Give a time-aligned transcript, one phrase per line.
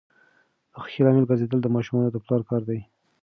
[0.71, 2.79] د خوښۍ لامل ګرځیدل د ماشومانو د پلار کار دی.